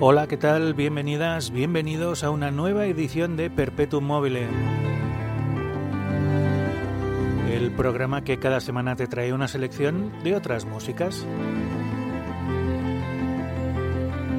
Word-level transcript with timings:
Hola, 0.00 0.28
¿qué 0.28 0.36
tal? 0.36 0.74
Bienvenidas, 0.74 1.50
bienvenidos 1.50 2.22
a 2.22 2.30
una 2.30 2.52
nueva 2.52 2.86
edición 2.86 3.36
de 3.36 3.50
Perpetuum 3.50 4.04
Mobile. 4.04 4.46
El 7.50 7.72
programa 7.72 8.22
que 8.22 8.38
cada 8.38 8.60
semana 8.60 8.94
te 8.94 9.08
trae 9.08 9.32
una 9.32 9.48
selección 9.48 10.12
de 10.22 10.36
otras 10.36 10.66
músicas. 10.66 11.26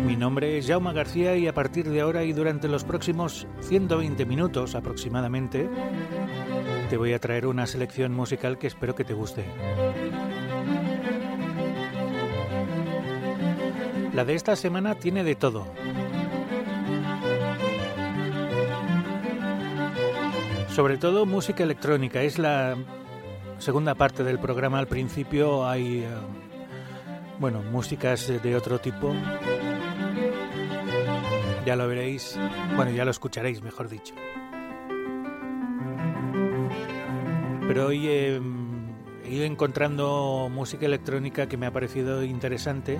Mi 0.06 0.16
nombre 0.16 0.58
es 0.58 0.66
Jaume 0.66 0.94
García 0.94 1.36
y 1.36 1.48
a 1.48 1.54
partir 1.54 1.90
de 1.90 2.00
ahora 2.00 2.24
y 2.24 2.32
durante 2.32 2.70
los 2.70 2.86
próximos 2.86 3.46
120 3.60 4.26
minutos 4.26 4.76
aproximadamente 4.76 5.70
te 6.90 6.96
voy 6.96 7.12
a 7.12 7.20
traer 7.20 7.46
una 7.46 7.68
selección 7.68 8.14
musical 8.14 8.58
que 8.58 8.68
espero 8.68 8.96
que 8.96 9.04
te 9.04 9.14
guste. 9.14 9.44
La 14.20 14.26
de 14.26 14.36
esta 14.36 14.58
semana 14.58 14.96
tiene 14.96 15.24
de 15.24 15.36
todo. 15.36 15.66
Sobre 20.68 20.98
todo 20.98 21.26
música 21.26 21.64
electrónica. 21.64 22.22
Es 22.22 22.38
la 22.38 22.76
segunda 23.60 23.96
parte 23.96 24.26
del 24.26 24.38
programa. 24.38 24.78
Al 24.78 24.88
principio 24.88 25.66
hay, 25.66 26.00
eh, 26.00 26.10
bueno, 27.40 27.62
músicas 27.62 28.28
de 28.28 28.56
otro 28.58 28.80
tipo. 28.80 29.16
Ya 31.66 31.78
lo 31.78 31.88
veréis. 31.88 32.38
Bueno, 32.76 32.92
ya 32.92 33.06
lo 33.06 33.12
escucharéis, 33.12 33.62
mejor 33.62 33.88
dicho. 33.88 34.16
Pero 37.70 37.88
hoy 37.88 38.06
he 38.06 38.42
ido 39.30 39.46
encontrando 39.46 40.50
música 40.52 40.86
electrónica 40.88 41.48
que 41.48 41.56
me 41.56 41.68
ha 41.68 41.72
parecido 41.72 42.22
interesante. 42.22 43.00